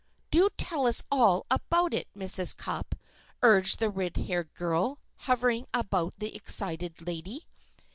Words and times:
"Do 0.31 0.49
tell 0.57 0.87
us 0.87 1.03
all 1.11 1.45
about 1.51 1.93
it, 1.93 2.07
Mrs. 2.17 2.57
Cupp," 2.57 2.95
urged 3.43 3.77
the 3.77 3.91
red 3.91 4.17
haired 4.17 4.51
girl, 4.55 4.97
hovering 5.27 5.67
about 5.75 6.15
the 6.17 6.35
excited 6.35 7.05
lady. 7.05 7.45